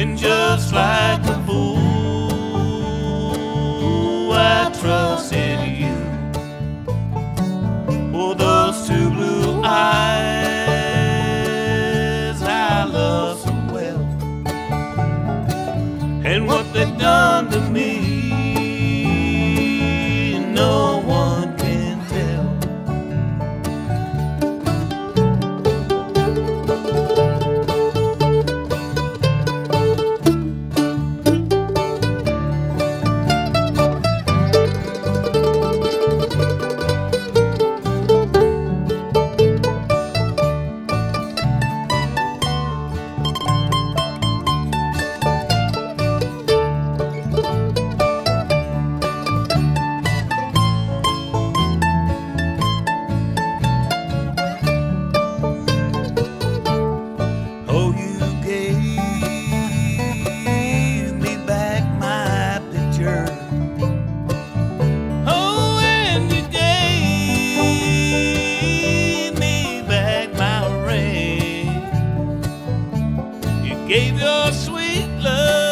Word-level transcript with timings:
And 0.00 0.16
just 0.16 0.72
like 0.72 1.20
a 1.26 1.36
fool, 1.44 1.76
I 4.32 4.70
trusted 4.80 5.60
you. 5.82 5.94
Oh, 8.14 8.32
those 8.32 8.88
two 8.88 9.10
blue 9.10 9.60
eyes 9.62 10.40
I 12.42 12.84
love 12.84 13.40
so 13.40 13.52
well. 13.74 14.00
And 16.24 16.46
what 16.46 16.72
they've 16.72 16.96
done 16.96 17.50
to 17.50 17.60
me. 17.68 18.09
Your 74.18 74.52
sweet 74.52 75.08
love 75.22 75.69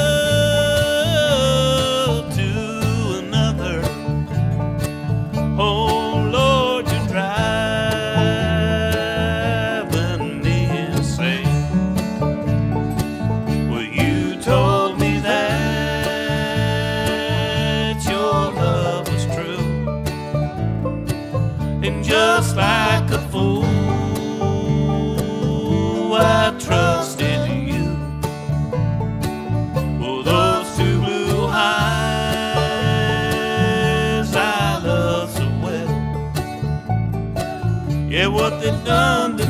Yeah, 38.19 38.27
what 38.27 38.61
they 38.61 38.73
done 38.85 39.37
to 39.37 39.48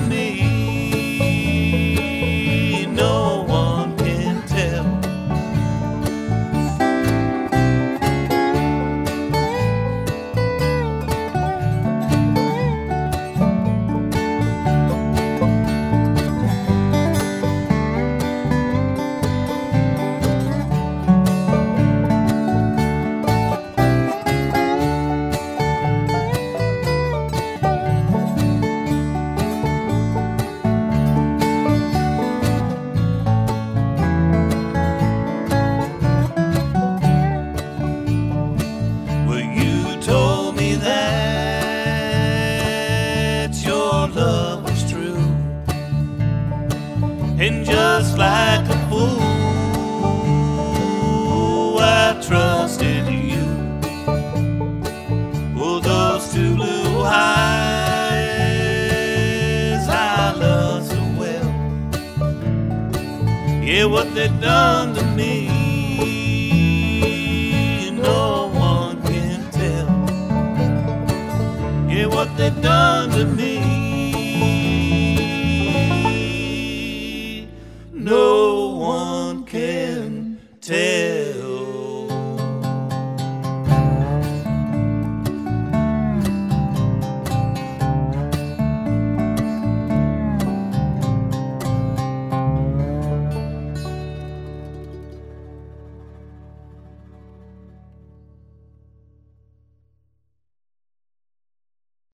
And 47.48 47.64
just 47.64 48.18
like 48.18 48.68
a 48.68 48.76
fool, 48.90 49.22
I 51.80 52.12
trusted 52.20 53.08
you. 53.08 53.46
Well, 55.56 55.80
those 55.80 56.24
two 56.34 56.54
blue 56.56 57.02
eyes 57.06 57.48
I 59.88 60.34
love 60.36 60.84
so 60.92 61.00
well. 61.18 61.50
Yeah, 63.64 63.86
what 63.86 64.08
they 64.14 64.28
done 64.28 64.94
to 64.96 65.04
me, 65.16 65.48
no 67.92 68.50
one 68.52 69.00
can 69.04 69.40
tell. 69.52 69.88
Yeah, 71.90 72.08
what 72.08 72.28
they 72.36 72.50
done 72.60 73.08
to 73.12 73.24
me, 73.24 73.47